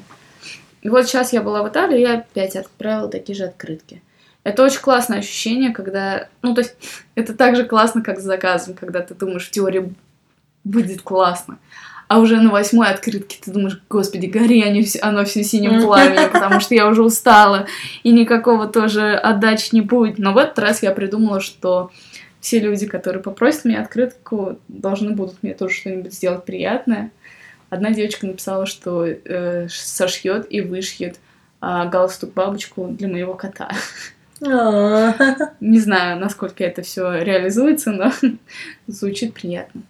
[0.82, 4.02] И вот сейчас я была в Италии, и я опять отправила такие же открытки.
[4.44, 6.28] Это очень классное ощущение, когда...
[6.42, 6.76] Ну, то есть,
[7.16, 9.92] это так же классно, как с заказом, когда ты думаешь, в теории
[10.62, 11.58] будет классно
[12.10, 16.58] а уже на восьмой открытке ты думаешь, господи, гори они, оно все синим пламенем, потому
[16.58, 17.68] что я уже устала,
[18.02, 20.18] и никакого тоже отдачи не будет.
[20.18, 21.92] Но в этот раз я придумала, что
[22.40, 27.12] все люди, которые попросят мне открытку, должны будут мне тоже что-нибудь сделать приятное.
[27.68, 31.20] Одна девочка написала, что э, сошьет и вышьет
[31.62, 33.70] э, галстук бабочку для моего кота.
[34.40, 38.10] Не знаю, насколько это все реализуется, но
[38.88, 39.82] звучит приятно.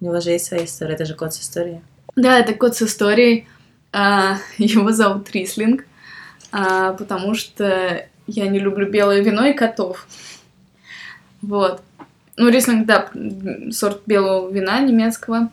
[0.00, 1.80] У него же есть своя история, это же кот с историей.
[2.16, 3.46] Да, это кот с историей.
[3.92, 5.84] А, его зовут Рислинг,
[6.52, 10.06] а, потому что я не люблю белое вино и котов.
[11.42, 11.82] Вот.
[12.36, 13.10] Ну, Рислинг, да,
[13.70, 15.50] сорт белого вина немецкого.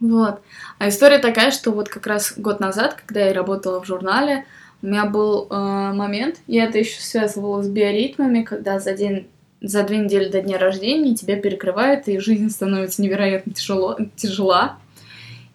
[0.00, 0.42] Вот.
[0.78, 4.44] А история такая, что вот как раз год назад, когда я работала в журнале,
[4.82, 9.28] У меня был э, момент, я это еще связывала с биоритмами, когда за день,
[9.64, 14.78] за две недели до дня рождения тебя перекрывает, и жизнь становится невероятно тяжело, тяжела.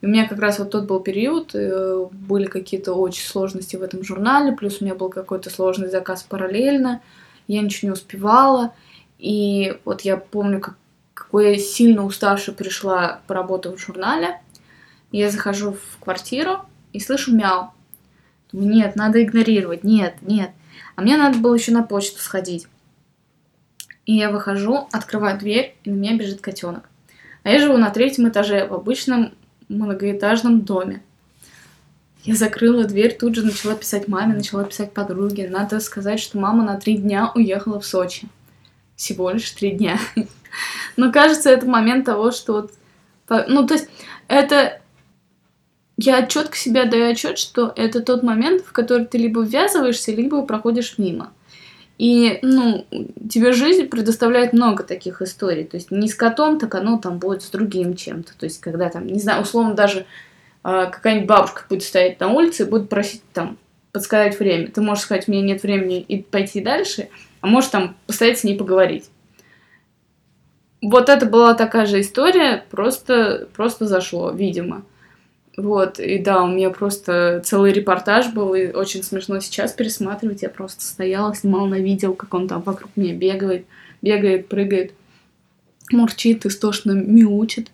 [0.01, 3.83] И у меня как раз вот тот был период, э, были какие-то очень сложности в
[3.83, 7.01] этом журнале, плюс у меня был какой-то сложный заказ параллельно,
[7.47, 8.73] я ничего не успевала.
[9.19, 10.75] И вот я помню, как,
[11.13, 14.41] какой я сильно уставшая пришла поработать в журнале.
[15.11, 16.61] Я захожу в квартиру
[16.93, 17.71] и слышу мяу.
[18.51, 20.51] Думаю, нет, надо игнорировать, нет, нет.
[20.95, 22.67] А мне надо было еще на почту сходить.
[24.09, 26.89] И я выхожу, открываю дверь, и на меня бежит котенок.
[27.43, 29.35] А я живу на третьем этаже в обычном
[29.67, 31.03] многоэтажном доме.
[32.23, 35.47] Я закрыла дверь, тут же начала писать маме, начала писать подруге.
[35.47, 38.27] Надо сказать, что мама на три дня уехала в Сочи.
[38.95, 39.99] Всего лишь три дня.
[40.97, 42.73] Но кажется, это момент того, что вот...
[43.47, 43.89] Ну, то есть,
[44.27, 44.81] это...
[45.97, 50.41] Я четко себе даю отчет, что это тот момент, в который ты либо ввязываешься, либо
[50.41, 51.31] проходишь мимо.
[51.99, 52.85] И, ну,
[53.29, 55.65] тебе жизнь предоставляет много таких историй.
[55.65, 58.37] То есть не с котом, так оно там будет с другим чем-то.
[58.39, 60.05] То есть когда там, не знаю, условно даже
[60.63, 63.57] э, какая-нибудь бабушка будет стоять на улице и будет просить там
[63.91, 64.71] подсказать время.
[64.71, 67.09] Ты можешь сказать, у меня нет времени и пойти дальше,
[67.41, 69.09] а можешь там постоять с ней поговорить.
[70.81, 74.85] Вот это была такая же история, просто, просто зашло, видимо.
[75.59, 80.41] Вот, и да, у меня просто целый репортаж был, и очень смешно сейчас пересматривать.
[80.41, 83.65] Я просто стояла, снимала на видео, как он там вокруг меня бегает,
[84.01, 84.93] бегает, прыгает,
[85.91, 87.71] мурчит, истошно мяучит.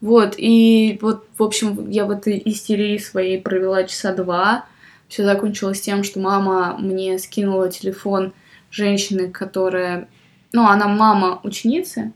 [0.00, 4.64] Вот, и вот, в общем, я в этой истерии своей провела часа два.
[5.08, 8.32] Все закончилось тем, что мама мне скинула телефон
[8.70, 10.08] женщины, которая...
[10.52, 12.14] Ну, она мама ученицы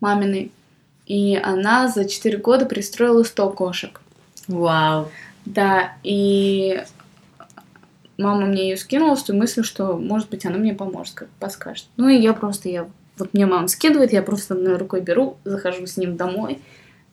[0.00, 0.52] маминой,
[1.06, 4.00] и она за 4 года пристроила 100 кошек.
[4.48, 5.08] Вау.
[5.44, 6.82] Да, и
[8.18, 11.86] мама мне ее скинула с той мыслью, что, может быть, она мне поможет, как подскажет.
[11.96, 15.86] Ну, и я просто, я, вот мне мама скидывает, я просто одной рукой беру, захожу
[15.86, 16.60] с ним домой,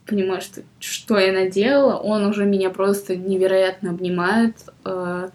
[0.05, 5.29] понимаю, что, что я наделала, он уже меня просто невероятно обнимает, э,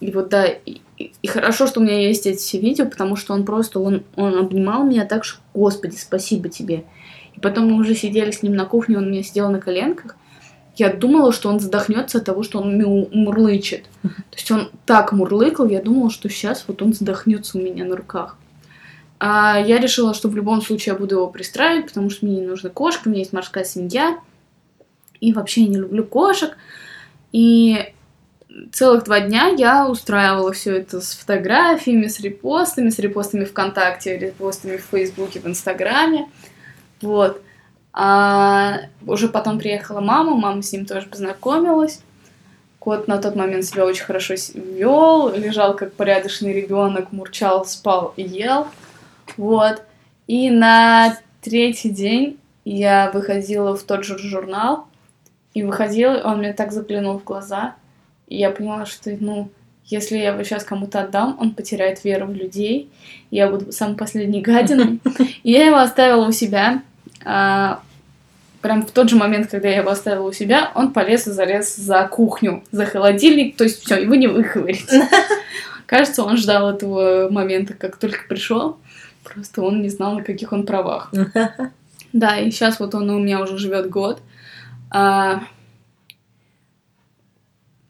[0.00, 0.80] и вот, да, и,
[1.26, 4.84] хорошо, что у меня есть эти все видео, потому что он просто, он, он обнимал
[4.84, 6.84] меня так, что, господи, спасибо тебе.
[7.34, 10.16] И потом мы уже сидели с ним на кухне, он меня сидел на коленках,
[10.76, 12.76] я думала, что он задохнется от того, что он
[13.12, 13.84] мурлычет.
[14.02, 17.96] То есть он так мурлыкал, я думала, что сейчас вот он задохнется у меня на
[17.96, 18.36] руках.
[19.20, 22.46] А я решила, что в любом случае я буду его пристраивать, потому что мне не
[22.46, 24.18] нужна кошка, у меня есть морская семья.
[25.20, 26.56] И вообще я не люблю кошек.
[27.32, 27.92] И
[28.72, 34.76] целых два дня я устраивала все это с фотографиями, с репостами, с репостами ВКонтакте, репостами
[34.76, 36.28] в Фейсбуке, в Инстаграме.
[37.00, 37.40] Вот.
[37.96, 42.00] А уже потом приехала мама, мама с ним тоже познакомилась.
[42.80, 48.22] Кот на тот момент себя очень хорошо вел, лежал как порядочный ребенок, мурчал, спал и
[48.22, 48.66] ел.
[49.36, 49.82] Вот.
[50.26, 54.88] И на третий день я выходила в тот же журнал,
[55.54, 57.76] и выходила, он мне так заглянул в глаза,
[58.26, 59.48] и я поняла, что, ну,
[59.84, 62.90] если я его сейчас кому-то отдам, он потеряет веру в людей,
[63.30, 65.00] я буду самой последней гадиной.
[65.42, 66.82] И я его оставила у себя,
[67.24, 67.80] а,
[68.60, 71.76] прям в тот же момент, когда я его оставила у себя, он полез и залез
[71.76, 74.88] за кухню, за холодильник, то есть все, его не выковырить.
[75.86, 78.78] Кажется, он ждал этого момента, как только пришел.
[79.22, 81.12] Просто он не знал, на каких он правах.
[82.14, 84.22] Да, и сейчас вот он у меня уже живет год.
[84.88, 85.42] А...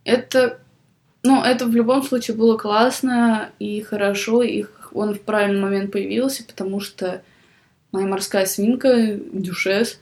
[0.03, 0.59] Это,
[1.23, 6.43] ну, это в любом случае было классно и хорошо, и он в правильный момент появился,
[6.43, 7.21] потому что
[7.95, 10.01] моя морская свинка, Дюшес,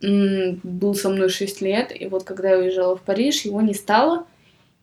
[0.00, 4.26] был со мной 6 лет, и вот когда я уезжала в Париж, его не стало,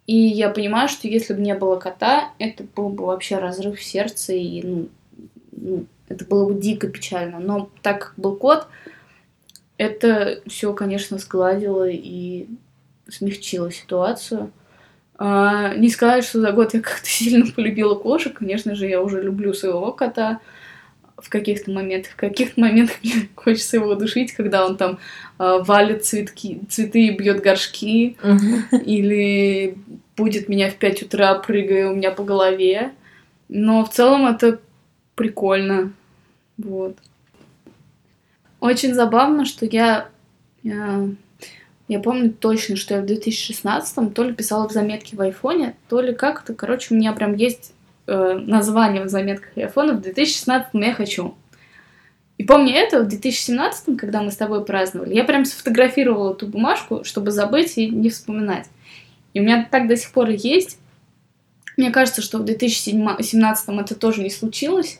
[0.05, 3.83] и я понимаю, что если бы не было кота, это был бы вообще разрыв в
[3.83, 4.89] сердце, и, ну,
[5.51, 7.39] ну это было бы дико печально.
[7.39, 8.67] Но так как был кот,
[9.77, 12.47] это все, конечно, сгладило и
[13.07, 14.51] смягчило ситуацию.
[15.17, 18.37] А, не сказать, что за год я как-то сильно полюбила кошек.
[18.37, 20.39] Конечно же, я уже люблю своего кота
[21.21, 22.13] в каких-то моментах.
[22.13, 24.99] В каких-то моментах мне хочется его душить, когда он там
[25.39, 28.17] э, валит цветки, цветы и бьет горшки,
[28.85, 29.77] или
[30.15, 32.91] будет меня в 5 утра, прыгая у меня по голове.
[33.49, 34.59] Но в целом это
[35.15, 35.93] прикольно.
[36.57, 36.97] Вот.
[38.59, 40.09] Очень забавно, что я,
[40.63, 41.07] я,
[41.87, 45.99] я помню точно, что я в 2016-м то ли писала в заметке в айфоне, то
[45.99, 47.73] ли как-то, короче, у меня прям есть
[48.11, 51.35] э, название в заметках айфона в 2016 я хочу.
[52.37, 57.03] И помню это, в 2017, когда мы с тобой праздновали, я прям сфотографировала эту бумажку,
[57.03, 58.67] чтобы забыть и не вспоминать.
[59.33, 60.79] И у меня так до сих пор есть.
[61.77, 64.99] Мне кажется, что в 2017 это тоже не случилось.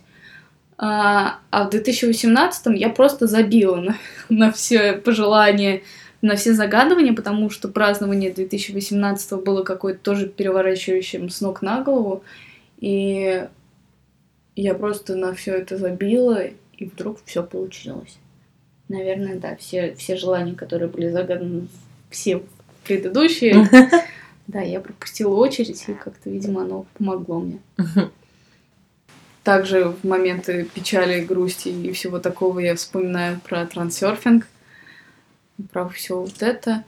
[0.78, 3.97] А, а в 2018 я просто забила на,
[4.30, 5.84] на все пожелания,
[6.21, 12.24] на все загадывания, потому что празднование 2018 было какое-то тоже переворачивающим с ног на голову.
[12.82, 13.48] И
[14.56, 16.44] я просто на все это забила,
[16.78, 18.17] и вдруг все получилось.
[18.89, 21.67] Наверное, да, все, все желания, которые были загаданы,
[22.10, 22.44] все
[22.84, 23.70] предыдущие,
[24.48, 27.60] да, я пропустила очередь, и как-то, видимо, оно помогло мне.
[29.44, 34.48] Также в моменты печали, грусти и всего такого я вспоминаю про трансерфинг,
[35.72, 36.84] про все вот это.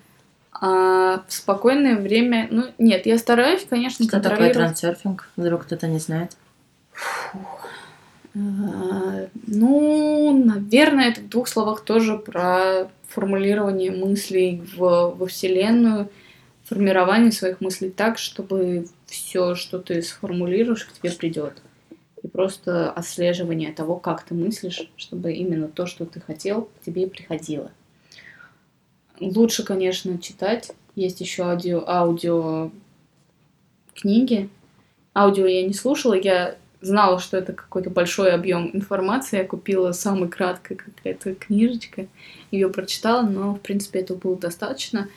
[0.66, 5.30] А в спокойное время, ну, нет, я стараюсь, конечно, Что такое трансерфинг?
[5.36, 6.38] Вдруг кто-то не знает.
[6.94, 7.68] Фух.
[8.34, 16.10] А, ну, наверное, это в двух словах тоже про формулирование мыслей в, во Вселенную,
[16.64, 21.62] формирование своих мыслей так, чтобы все, что ты сформулируешь, к тебе придет.
[22.24, 27.04] И просто отслеживание того, как ты мыслишь, чтобы именно то, что ты хотел, к тебе
[27.04, 27.70] и приходило.
[29.20, 30.72] Лучше, конечно, читать.
[30.96, 32.72] Есть еще аудио, аудио
[33.96, 34.50] книги.
[35.16, 39.38] Аудио я не слушала, я знала, что это какой-то большой объем информации.
[39.38, 42.08] Я купила самой краткой какая-то книжечка,
[42.52, 45.08] ее прочитала, но, в принципе, этого было достаточно.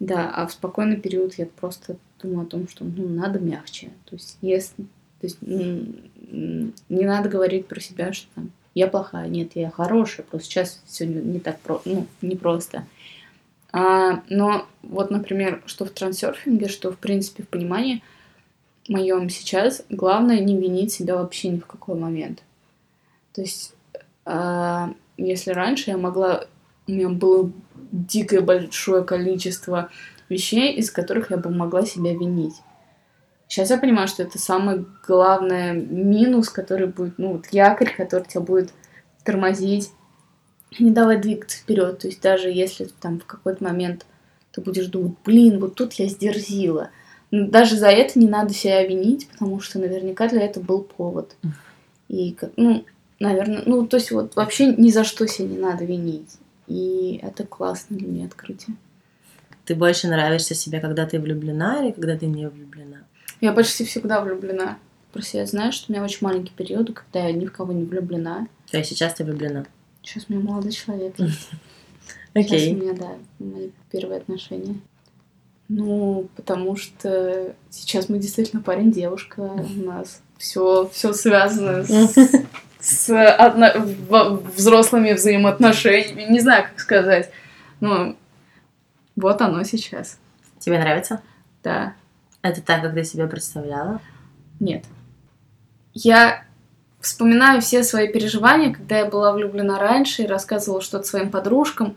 [0.00, 3.88] Да, а в спокойный период я просто думаю о том, что ну, надо мягче.
[4.04, 4.82] То есть, если,
[5.20, 10.50] то есть не надо говорить про себя, что там я плохая, нет, я хорошая, просто
[10.50, 12.84] сейчас все не, так про, ну, не просто.
[13.78, 18.02] А, но вот, например, что в трансерфинге, что в принципе в понимании–
[18.88, 22.42] моем сейчас главное не винить себя вообще ни в какой момент.
[23.32, 23.74] То есть,
[24.24, 24.86] э,
[25.16, 26.44] если раньше я могла,
[26.86, 27.50] у меня было
[27.92, 29.90] дикое большое количество
[30.28, 32.54] вещей, из которых я бы могла себя винить.
[33.48, 38.40] Сейчас я понимаю, что это самый главный минус, который будет, ну, вот якорь, который тебя
[38.40, 38.72] будет
[39.22, 39.90] тормозить,
[40.78, 41.98] не давать двигаться вперед.
[41.98, 44.06] То есть даже если там в какой-то момент
[44.52, 46.90] ты будешь думать, блин, вот тут я сдерзила,
[47.30, 51.36] ну, даже за это не надо себя винить, потому что наверняка для этого был повод.
[52.08, 52.84] И, ну,
[53.18, 56.38] наверное, ну, то есть вот вообще ни за что себя не надо винить.
[56.66, 58.76] И это классно для меня открытие.
[59.64, 62.98] Ты больше нравишься себе, когда ты влюблена или когда ты не влюблена?
[63.40, 64.78] Я почти всегда влюблена.
[65.12, 67.84] Просто я знаю, что у меня очень маленькие периоды, когда я ни в кого не
[67.84, 68.46] влюблена.
[68.70, 69.66] То есть сейчас ты влюблена?
[70.06, 71.14] Сейчас у меня молодой человек.
[72.34, 72.60] Окей.
[72.60, 74.76] Сейчас у меня, да, мои первые отношения.
[75.68, 82.30] Ну, потому что сейчас мы действительно парень-девушка, у нас все, все связано с,
[82.80, 86.30] с одно, взрослыми взаимоотношениями.
[86.30, 87.32] Не знаю, как сказать.
[87.80, 88.16] Ну,
[89.16, 90.20] вот оно сейчас.
[90.60, 91.20] Тебе нравится?
[91.64, 91.94] Да.
[92.42, 94.00] Это так, как ты себе представляла?
[94.60, 94.84] Нет.
[95.94, 96.45] Я
[97.06, 101.96] вспоминаю все свои переживания, когда я была влюблена раньше и рассказывала что-то своим подружкам.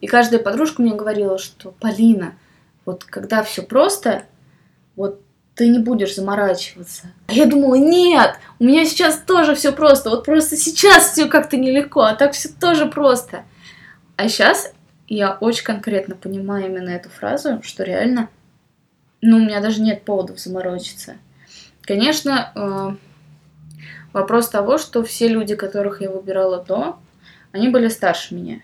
[0.00, 2.34] И каждая подружка мне говорила, что Полина,
[2.86, 4.24] вот когда все просто,
[4.94, 5.20] вот
[5.54, 7.12] ты не будешь заморачиваться.
[7.26, 10.08] А я думала, нет, у меня сейчас тоже все просто.
[10.08, 13.44] Вот просто сейчас все как-то нелегко, а так все тоже просто.
[14.16, 14.72] А сейчас
[15.06, 18.30] я очень конкретно понимаю именно эту фразу, что реально,
[19.20, 21.16] ну, у меня даже нет поводов заморочиться.
[21.82, 23.05] Конечно, э,
[24.16, 26.96] вопрос того, что все люди, которых я выбирала до,
[27.52, 28.62] они были старше меня.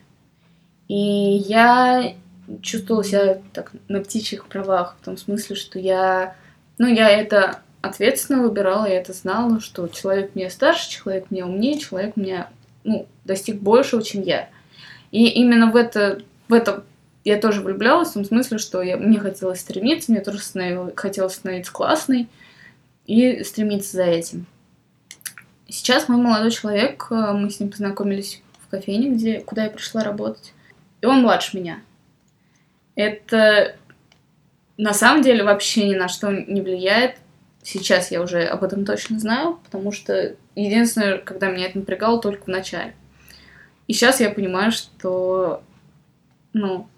[0.89, 2.15] И я
[2.63, 6.37] чувствовала себя так на птичьих правах, в том смысле, что я,
[6.79, 11.79] ну, я это ответственно выбирала, я это знала, что человек мне старше, человек мне умнее,
[11.79, 12.47] человек мне,
[12.85, 14.49] ну, достиг большего, чем я.
[15.11, 16.83] И именно в это, в это
[17.25, 20.39] я тоже влюблялась, в том смысле, что я, мне хотелось стремиться, мне тоже
[20.95, 22.29] хотелось становиться классной
[23.05, 24.47] и стремиться за этим.
[25.73, 30.05] Сейчас мой молодой человек, э, мы с ним познакомились в кофейне, где, куда я пришла
[30.05, 30.53] работать,
[31.01, 31.81] и он младше меня
[32.95, 33.77] это
[34.77, 37.17] на самом деле вообще ни на что не влияет.
[37.63, 42.45] Сейчас я уже об этом точно знаю, потому что единственное, когда меня это напрягало, только
[42.45, 42.95] в начале.
[43.87, 45.63] И сейчас я понимаю, что,
[46.53, 46.89] ну,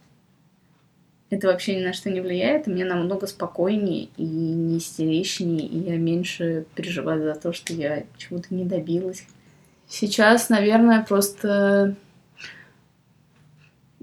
[1.34, 5.78] это вообще ни на что не влияет, и мне намного спокойнее и не истеричнее, и
[5.78, 9.24] я меньше переживаю за то, что я чего-то не добилась.
[9.88, 11.96] Сейчас, наверное, просто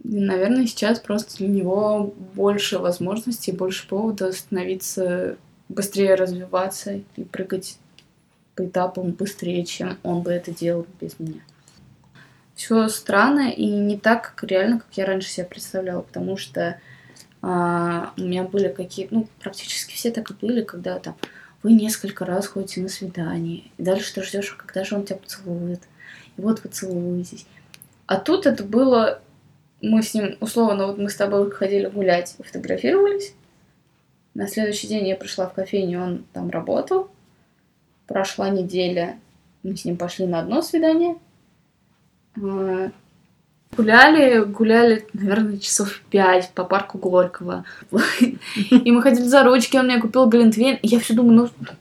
[0.04, 5.38] наверное, сейчас просто для него больше возможностей, больше повода становиться
[5.70, 7.78] быстрее развиваться и прыгать
[8.56, 11.42] по этапам быстрее, чем он бы это делал без меня.
[12.56, 16.80] Все странно и не так, как реально, как я раньше себя представляла, потому что
[17.42, 21.16] а, у меня были какие-то, ну, практически все так и были, когда там
[21.64, 25.82] вы несколько раз ходите на свидание, и дальше ты ждешь, когда же он тебя поцелует.
[26.38, 27.46] И вот вы целуетесь.
[28.06, 29.22] А тут это было,
[29.82, 33.34] мы с ним, условно, вот мы с тобой ходили гулять фотографировались.
[34.34, 37.10] На следующий день я пришла в кофейню, он там работал.
[38.08, 39.20] Прошла неделя,
[39.64, 41.16] мы с ним пошли на одно свидание.
[43.76, 47.64] Гуляли, гуляли, наверное, часов пять по парку Горького.
[48.70, 50.78] И мы ходили за ручки, он мне купил глинтвейн.
[50.82, 51.72] И я все думаю, ну...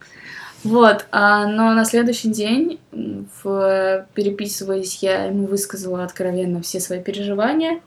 [0.62, 7.80] Вот, а, но на следующий день, в, переписываясь, я ему высказала откровенно все свои переживания,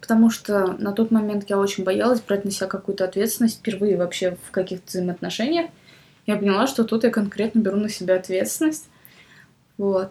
[0.00, 4.36] потому что на тот момент я очень боялась брать на себя какую-то ответственность впервые вообще
[4.46, 5.70] в каких-то взаимоотношениях.
[6.24, 8.88] Я поняла, что тут я конкретно беру на себя ответственность.
[9.76, 10.10] Вот.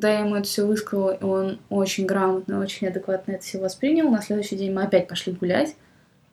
[0.00, 4.08] Когда я ему это все высказала, он очень грамотно, очень адекватно это все воспринял.
[4.08, 5.76] На следующий день мы опять пошли гулять.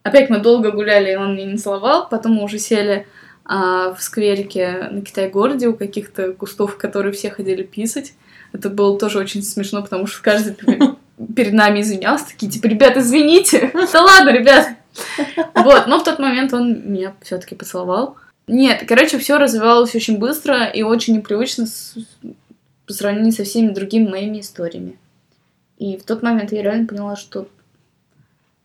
[0.04, 2.08] Опять мы долго гуляли, и он меня не целовал.
[2.08, 3.06] Потом мы уже сели
[3.44, 8.14] а, в скверике на Китай-городе у каких-то кустов, которые все ходили писать.
[8.54, 10.56] Это было тоже очень смешно, потому что каждый
[11.36, 13.70] перед нами извинялся, такие, типа, ребят, извините.
[13.92, 14.70] Да ладно, ребят.
[15.56, 18.16] Вот, но в тот момент он меня все-таки поцеловал.
[18.48, 21.66] Нет, короче, все развивалось очень быстро и очень непривычно
[22.88, 24.98] по сравнению со всеми другими моими историями.
[25.78, 27.48] И в тот момент я реально поняла, что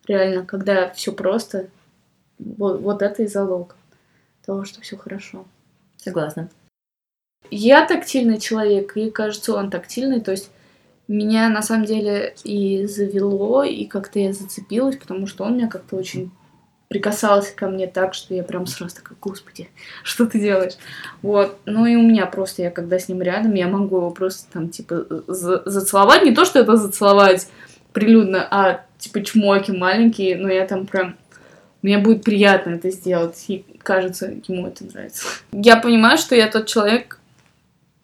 [0.07, 1.69] реально, когда все просто,
[2.39, 3.77] вот, вот это и залог
[4.47, 5.45] того, что все хорошо.
[5.97, 6.49] Согласна.
[7.51, 10.51] Я тактильный человек, и кажется, он тактильный, то есть
[11.09, 15.97] меня на самом деле и завело, и как-то я зацепилась, потому что он меня как-то
[15.97, 16.31] очень
[16.93, 19.71] прикасался ко мне так, что я прям сразу такая, господи,
[20.03, 20.75] что ты делаешь?
[21.23, 21.57] Вот.
[21.65, 24.69] Ну и у меня просто, я когда с ним рядом, я могу его просто там,
[24.69, 26.23] типа, за зацеловать.
[26.23, 27.49] Не то, что это зацеловать
[27.95, 31.17] прилюдно, а, типа, чмоки маленькие, но я там прям...
[31.81, 35.25] Мне будет приятно это сделать, и кажется, ему это нравится.
[35.53, 37.19] Я понимаю, что я тот человек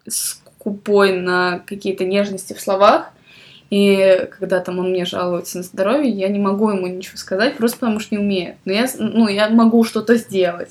[0.09, 3.12] скупой на какие-то нежности в словах,
[3.71, 7.79] и когда там он мне жалуется на здоровье, я не могу ему ничего сказать, просто
[7.79, 8.57] потому что не умею.
[8.64, 10.71] Но я, ну, я могу что-то сделать.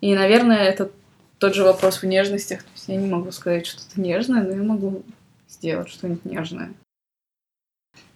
[0.00, 0.90] И, наверное, это
[1.38, 2.62] тот же вопрос в нежностях.
[2.62, 5.02] То есть я не могу сказать что-то нежное, но я могу
[5.48, 6.74] сделать что-нибудь нежное.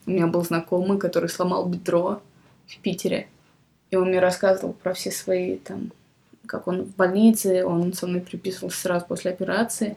[0.06, 2.20] У меня был знакомый, который сломал бедро
[2.66, 3.28] в Питере.
[3.90, 5.92] И он мне рассказывал про все свои там,
[6.46, 9.96] как он в больнице, он со мной приписывался сразу после операции.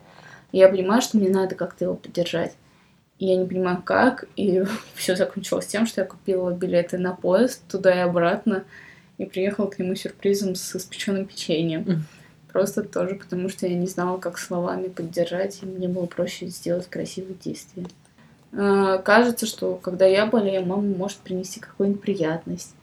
[0.51, 2.53] И я понимаю, что мне надо как-то его поддержать
[3.25, 4.63] я не понимаю как, и
[4.95, 8.63] все закончилось тем, что я купила билеты на поезд туда и обратно,
[9.17, 11.81] и приехала к нему сюрпризом с испеченным печеньем.
[11.81, 11.97] Mm.
[12.51, 16.87] Просто тоже потому, что я не знала, как словами поддержать, и мне было проще сделать
[16.87, 17.85] красивые действия.
[18.53, 22.73] А, кажется, что когда я болею, мама может принести какую-нибудь приятность.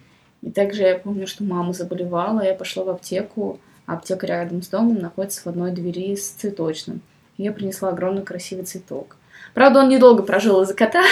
[0.42, 4.68] И также я помню, что мама заболевала, я пошла в аптеку, а аптека рядом с
[4.68, 7.00] домом находится в одной двери с цветочным.
[7.36, 9.16] Я принесла огромный красивый цветок.
[9.56, 11.02] Правда, он недолго прожил из-за кота.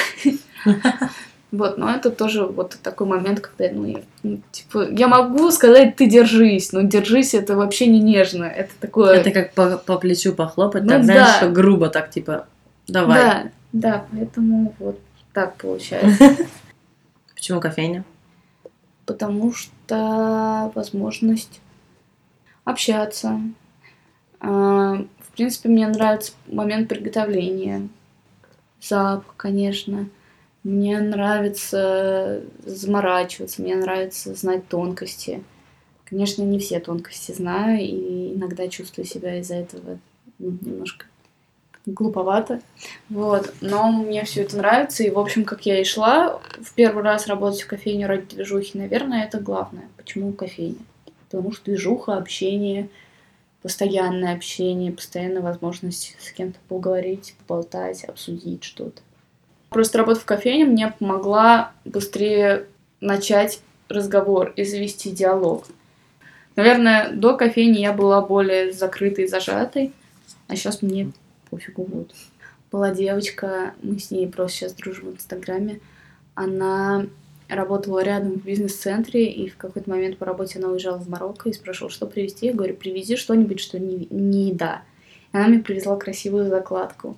[1.50, 6.10] Вот, но это тоже вот такой момент, когда, ну, ну, типа, я могу сказать, ты
[6.10, 9.12] держись, но держись, это вообще не нежно, это такое...
[9.14, 11.04] Это как по, по плечу похлопать, ну, так, да.
[11.04, 12.48] знаешь, что грубо так, типа,
[12.88, 13.20] давай.
[13.22, 14.98] Да, да, поэтому вот
[15.32, 16.36] так получается.
[17.36, 18.02] Почему кофейня?
[19.06, 21.60] Потому что возможность
[22.64, 23.40] общаться.
[24.40, 27.88] А, в принципе, мне нравится момент приготовления
[28.88, 30.08] запах, конечно.
[30.62, 35.42] Мне нравится заморачиваться, мне нравится знать тонкости.
[36.04, 39.98] Конечно, не все тонкости знаю, и иногда чувствую себя из-за этого
[40.38, 41.06] ну, немножко
[41.86, 42.60] глуповато.
[43.10, 43.52] Вот.
[43.60, 45.02] Но мне все это нравится.
[45.02, 48.78] И, в общем, как я и шла, в первый раз работать в кофейне ради движухи,
[48.78, 49.88] наверное, это главное.
[49.96, 50.78] Почему кофейня?
[51.30, 52.88] Потому что движуха, общение,
[53.64, 59.00] постоянное общение, постоянная возможность с кем-то поговорить, поболтать, обсудить что-то.
[59.70, 62.66] Просто работа в кофейне мне помогла быстрее
[63.00, 65.64] начать разговор и завести диалог.
[66.56, 69.94] Наверное, до кофейни я была более закрытой и зажатой,
[70.46, 71.10] а сейчас мне
[71.48, 72.14] пофигу вот.
[72.70, 75.80] Была девочка, мы с ней просто сейчас дружим в Инстаграме,
[76.34, 77.06] она
[77.48, 81.52] работала рядом в бизнес-центре, и в какой-то момент по работе она уезжала в Марокко и
[81.52, 82.46] спрашивала, что привезти.
[82.46, 84.82] Я говорю, привези что-нибудь, что не, не еда.
[85.32, 87.16] И она мне привезла красивую закладку.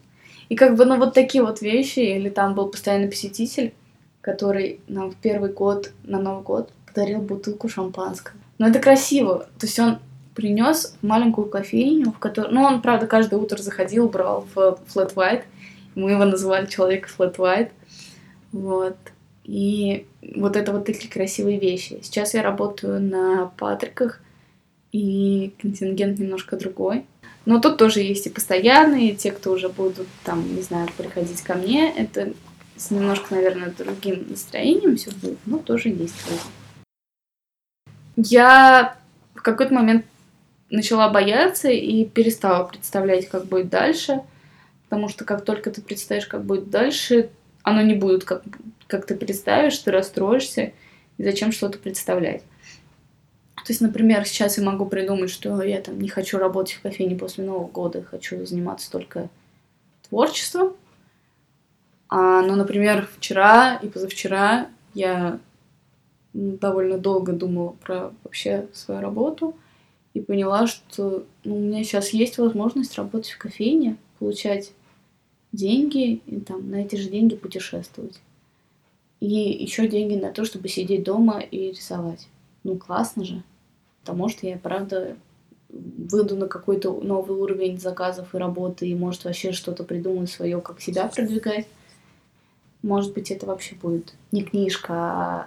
[0.49, 3.73] И как бы, ну, вот такие вот вещи, или там был постоянный посетитель,
[4.21, 8.37] который нам в первый год, на Новый год, подарил бутылку шампанского.
[8.59, 9.47] Но это красиво.
[9.59, 9.99] То есть он
[10.35, 12.53] принес маленькую кофейню, в которой...
[12.53, 15.45] Ну, он, правда, каждое утро заходил, брал в Flat White.
[15.95, 17.71] Мы его называли человек Flat White.
[18.53, 18.97] Вот.
[19.47, 22.01] И вот это вот такие красивые вещи.
[22.03, 24.21] Сейчас я работаю на Патриках,
[24.91, 27.05] и контингент немножко другой.
[27.45, 31.43] Но тут тоже есть и постоянные, и те, кто уже будут там, не знаю, приходить
[31.43, 31.93] ко мне.
[31.97, 32.33] Это
[32.77, 36.15] с немножко, наверное, другим настроением все будет, но тоже есть.
[38.17, 38.97] Я
[39.35, 40.05] в какой-то момент
[40.71, 44.23] начала бояться и перестала представлять, как будет дальше,
[44.89, 47.31] потому что как только ты представишь, как будет дальше,
[47.63, 48.43] оно не будет, как,
[48.87, 50.73] как ты представишь, ты расстроишься,
[51.19, 52.43] и зачем что-то представлять.
[53.57, 57.17] То есть, например, сейчас я могу придумать, что я там не хочу работать в кофейне
[57.17, 59.29] после Нового года, хочу заниматься только
[60.09, 60.77] творчеством.
[62.09, 65.41] А, ну, например, вчера и позавчера я
[66.33, 69.57] довольно долго думала про вообще свою работу
[70.15, 74.73] и поняла, что ну, у меня сейчас есть возможность работать в кофейне, получать
[75.51, 78.21] деньги и там на эти же деньги путешествовать.
[79.21, 82.29] И еще деньги на то, чтобы сидеть дома и рисовать.
[82.65, 83.43] Ну, классно же
[84.07, 85.17] потому что я, правда,
[85.69, 90.81] выйду на какой-то новый уровень заказов и работы, и, может, вообще что-то придумаю свое, как
[90.81, 91.67] себя продвигать.
[92.83, 95.47] Может быть, это вообще будет не книжка, а,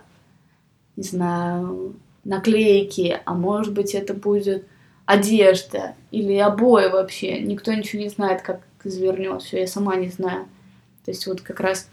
[0.97, 1.95] не знаю,
[2.26, 4.67] наклейки, а может быть, это будет
[5.05, 7.39] одежда или обои вообще.
[7.39, 10.47] Никто ничего не знает, как извернет все, я сама не знаю.
[11.05, 11.89] То есть вот как раз,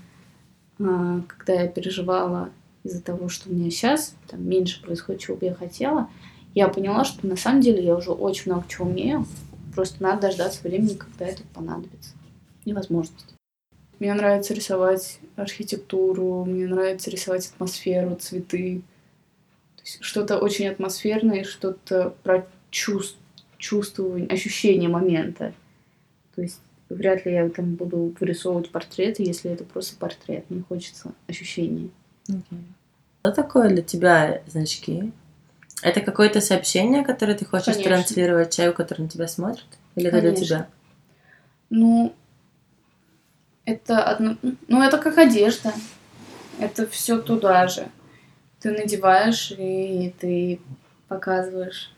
[0.78, 2.50] когда я переживала
[2.84, 6.08] из-за того, что у меня сейчас там меньше происходит, чего бы я хотела,
[6.54, 9.26] я поняла, что на самом деле я уже очень много чего умею.
[9.74, 12.12] Просто надо дождаться времени, когда это понадобится.
[12.64, 13.34] Невозможность.
[13.98, 18.82] Мне нравится рисовать архитектуру, мне нравится рисовать атмосферу, цветы.
[19.76, 23.18] То есть что-то очень атмосферное, что-то про чувств,
[23.58, 25.52] чувствование, ощущение момента.
[26.34, 30.44] То есть вряд ли я там буду вырисовывать портреты, если это просто портрет.
[30.48, 31.90] Мне хочется ощущения.
[32.28, 32.62] Okay.
[33.20, 35.12] Что такое для тебя значки?
[35.82, 37.90] Это какое-то сообщение, которое ты хочешь Конечно.
[37.90, 39.66] транслировать человеку, который на тебя смотрит?
[39.94, 40.68] Или это для тебя?
[41.70, 42.14] Ну,
[43.64, 44.36] это одно...
[44.68, 45.72] Ну, это как одежда.
[46.58, 47.88] Это все туда же.
[48.60, 50.60] Ты надеваешь, и ты
[51.08, 51.92] показываешь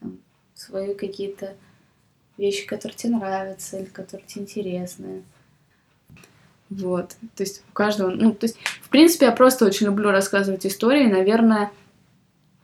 [0.00, 0.18] там,
[0.54, 1.54] свои какие-то
[2.36, 5.22] вещи, которые тебе нравятся или которые тебе интересны.
[6.68, 7.16] Вот.
[7.36, 8.10] То есть у каждого...
[8.10, 11.06] Ну, то есть, в принципе, я просто очень люблю рассказывать истории.
[11.06, 11.70] Наверное,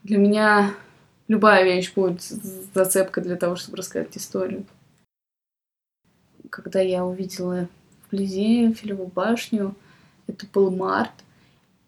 [0.02, 0.74] для меня
[1.28, 4.66] любая вещь будет зацепкой для того, чтобы рассказать историю.
[6.50, 7.68] Когда я увидела
[8.06, 9.74] вблизи Филеву башню,
[10.26, 11.12] это был март,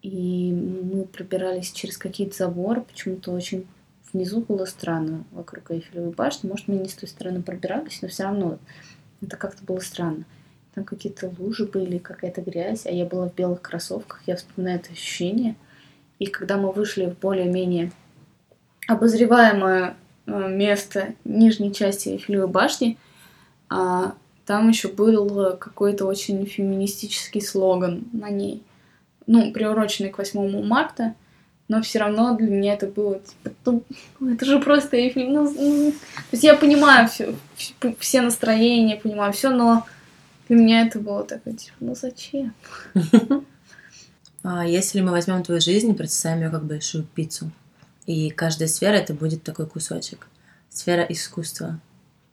[0.01, 3.67] и мы пробирались через какие-то заборы, почему-то очень
[4.15, 6.47] внизу было странно вокруг Эйфелевой башни.
[6.47, 8.57] Может, мы не с той стороны пробирались, но все равно
[9.21, 10.23] это как-то было странно.
[10.73, 14.93] Там какие-то лужи были, какая-то грязь, а я была в белых кроссовках, я вспоминаю это
[14.93, 15.55] ощущение.
[16.19, 17.91] И когда мы вышли в более-менее
[18.87, 22.97] обозреваемое э, место нижней части Эйфелевой башни,
[23.69, 28.63] а там еще был какой-то очень феминистический слоган на ней.
[29.27, 31.15] Ну, приуроченный к 8 марта,
[31.67, 33.81] но все равно для меня это было типа,
[34.19, 35.29] ну, это же просто Эйфель.
[35.29, 37.35] Ну, ну, то есть я понимаю все,
[37.99, 39.85] все настроения, понимаю все, но
[40.47, 42.53] для меня это было такое, типа, ну зачем?
[44.47, 47.49] А если мы возьмем твою жизнь и представим ее как большую пиццу,
[48.05, 50.27] и каждая сфера это будет такой кусочек.
[50.69, 51.79] Сфера искусства.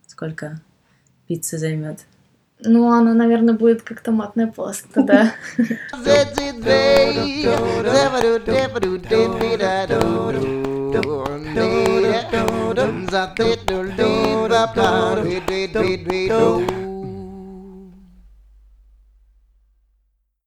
[0.07, 0.61] Сколько
[1.26, 2.01] пиццы займет?
[2.64, 5.32] Ну, она, наверное, будет как томатная паста, да.